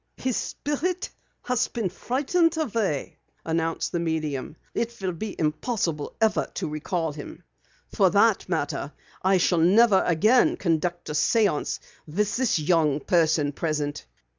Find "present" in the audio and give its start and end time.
13.51-14.07